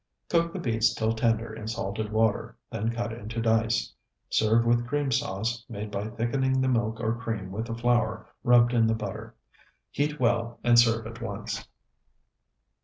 Cook 0.29 0.51
the 0.51 0.57
beets 0.57 0.95
till 0.95 1.13
tender 1.13 1.53
in 1.53 1.67
salted 1.67 2.11
water, 2.11 2.57
then 2.71 2.89
cut 2.89 3.13
into 3.13 3.39
dice. 3.39 3.93
Serve 4.31 4.65
with 4.65 4.87
cream 4.87 5.11
sauce, 5.11 5.63
made 5.69 5.91
by 5.91 6.07
thickening 6.07 6.59
the 6.59 6.67
milk 6.67 6.99
or 6.99 7.13
cream 7.15 7.51
with 7.51 7.67
the 7.67 7.75
flour 7.75 8.27
rubbed 8.43 8.73
in 8.73 8.87
the 8.87 8.95
butter. 8.95 9.35
Heat 9.91 10.19
well, 10.19 10.57
and 10.63 10.79
serve 10.79 11.05
at 11.05 11.21
once. 11.21 11.67